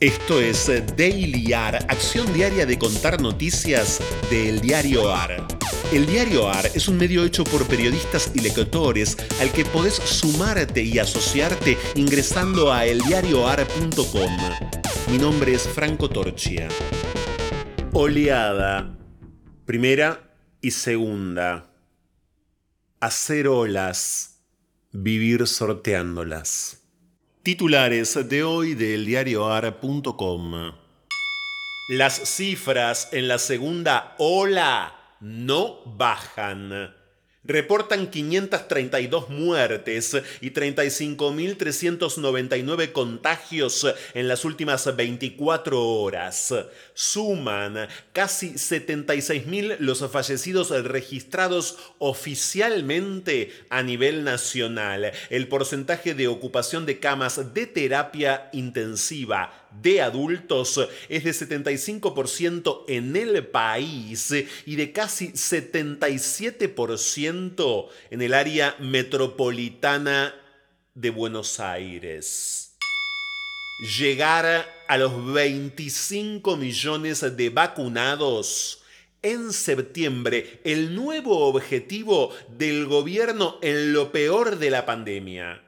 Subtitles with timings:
[0.00, 5.46] Esto es Daily AR, acción diaria de contar noticias del diario AR.
[5.92, 10.82] El diario AR es un medio hecho por periodistas y lectores al que podés sumarte
[10.82, 14.36] y asociarte ingresando a eldiarioar.com.
[15.12, 16.68] Mi nombre es Franco Torchia.
[17.92, 18.98] Oleada.
[19.64, 21.70] Primera y segunda.
[22.98, 24.40] Hacer olas.
[24.90, 26.83] Vivir sorteándolas.
[27.44, 30.72] Titulares de hoy del diarioar.com.
[31.90, 36.94] Las cifras en la segunda ola no bajan
[37.44, 46.54] reportan 532 muertes y 35.399 contagios en las últimas 24 horas.
[46.94, 55.12] Suman casi 76.000 los fallecidos registrados oficialmente a nivel nacional.
[55.30, 63.16] El porcentaje de ocupación de camas de terapia intensiva de adultos es de 75% en
[63.16, 64.34] el país
[64.66, 70.34] y de casi 77% en el área metropolitana
[70.94, 72.76] de Buenos Aires.
[73.98, 78.82] Llegar a los 25 millones de vacunados
[79.22, 85.63] en septiembre, el nuevo objetivo del gobierno en lo peor de la pandemia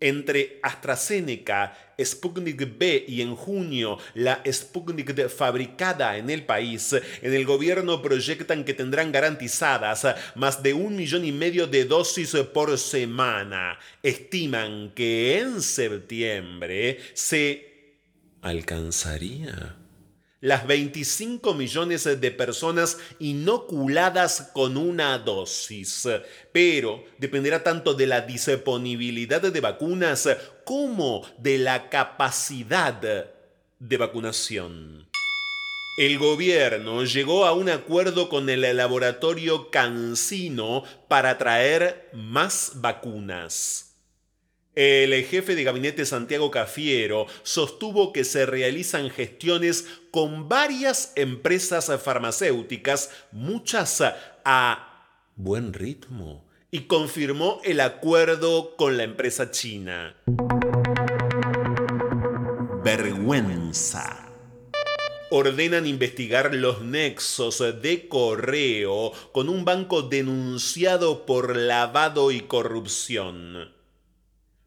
[0.00, 7.44] entre AstraZeneca, Sputnik B y en junio la Sputnik fabricada en el país, en el
[7.44, 13.78] gobierno proyectan que tendrán garantizadas más de un millón y medio de dosis por semana.
[14.02, 17.98] Estiman que en septiembre se
[18.42, 19.79] alcanzaría
[20.40, 26.08] las 25 millones de personas inoculadas con una dosis.
[26.52, 30.28] Pero dependerá tanto de la disponibilidad de vacunas
[30.64, 32.94] como de la capacidad
[33.78, 35.08] de vacunación.
[35.98, 43.89] El gobierno llegó a un acuerdo con el laboratorio Cancino para traer más vacunas.
[44.82, 53.10] El jefe de gabinete Santiago Cafiero sostuvo que se realizan gestiones con varias empresas farmacéuticas,
[53.30, 54.02] muchas
[54.42, 60.16] a buen ritmo, y confirmó el acuerdo con la empresa china.
[62.82, 64.32] Vergüenza
[65.28, 73.78] ordenan investigar los nexos de correo con un banco denunciado por lavado y corrupción.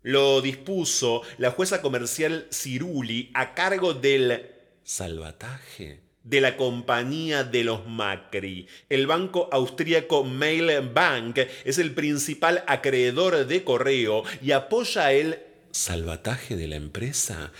[0.04, 4.52] Lo dispuso la jueza comercial Ciruli a cargo del
[4.84, 8.68] salvataje de la compañía de los Macri.
[8.90, 15.40] El banco austríaco Mail Bank es el principal acreedor de correo y apoya el
[15.72, 17.52] salvataje de la empresa.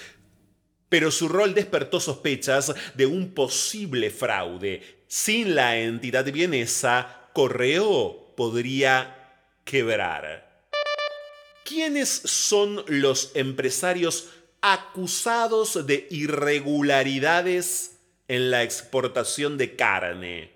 [0.90, 4.82] Pero su rol despertó sospechas de un posible fraude.
[5.08, 10.53] Sin la entidad vienesa, Correo podría quebrar.
[11.64, 14.28] ¿Quiénes son los empresarios
[14.62, 20.52] acusados de irregularidades en la exportación de carne?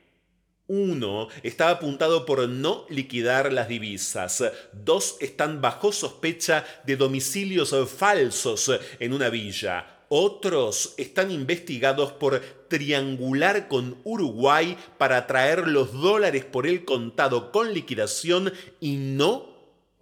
[0.68, 4.44] Uno está apuntado por no liquidar las divisas.
[4.74, 8.70] Dos están bajo sospecha de domicilios falsos
[9.00, 10.04] en una villa.
[10.10, 17.74] Otros están investigados por triangular con Uruguay para traer los dólares por el contado con
[17.74, 18.52] liquidación
[18.82, 19.57] y no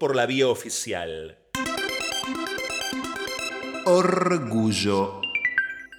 [0.05, 1.35] por la vía oficial.
[3.85, 5.19] Orgullo.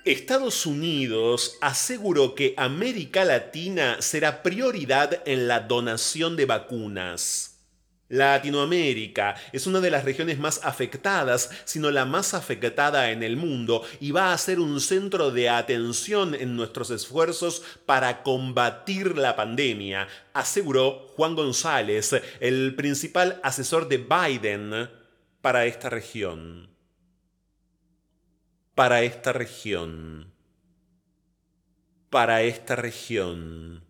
[0.05, 7.56] Estados Unidos aseguró que América Latina será prioridad en la donación de vacunas.
[8.09, 13.83] Latinoamérica es una de las regiones más afectadas, sino la más afectada en el mundo,
[14.01, 20.07] y va a ser un centro de atención en nuestros esfuerzos para combatir la pandemia,
[20.33, 24.91] aseguró Juan González, el principal asesor de Biden
[25.41, 26.69] para esta región.
[28.75, 30.33] Para esta región.
[32.11, 33.83] Para esta región.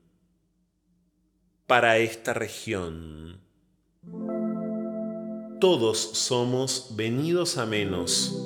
[1.66, 3.45] Para esta región.
[5.60, 8.36] Todos somos venidos a menos,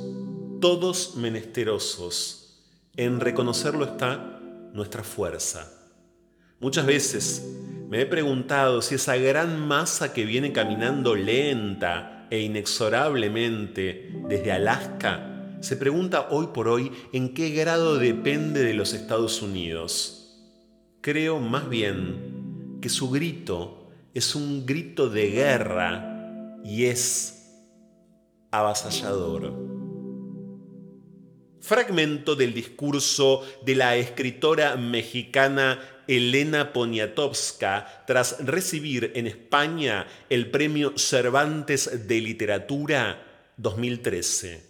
[0.61, 2.63] todos menesterosos.
[2.97, 4.41] En reconocerlo está
[4.73, 5.73] nuestra fuerza.
[6.61, 7.47] Muchas veces
[7.89, 15.59] me he preguntado si esa gran masa que viene caminando lenta e inexorablemente desde Alaska
[15.61, 20.39] se pregunta hoy por hoy en qué grado depende de los Estados Unidos.
[21.01, 23.80] Creo más bien que su grito
[24.15, 27.37] es un grito de guerra y es
[28.51, 29.71] avasallador.
[31.61, 35.79] fragmento del discurso de la escritora mexicana
[36.09, 44.70] Elena Poniatowska tras recibir en España el Premio Cervantes de Literatura 2013.